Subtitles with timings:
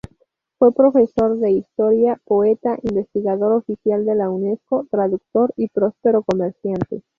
[0.57, 7.03] Fue profesor de historia, poeta, investigador oficial de la Unesco, traductor y próspero comerciante.